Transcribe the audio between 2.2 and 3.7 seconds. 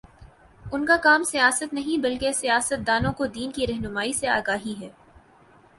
سیاست دانوں کو دین کی